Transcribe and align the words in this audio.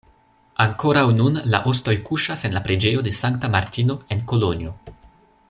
Ankoraŭ 0.63 1.03
nun 1.17 1.37
la 1.55 1.59
ostoj 1.73 1.95
kuŝas 2.07 2.47
en 2.49 2.57
la 2.59 2.63
preĝejo 2.69 3.05
de 3.09 3.15
Sankta 3.19 3.53
Martino 3.59 3.99
en 4.17 4.25
Kolonjo. 4.33 4.75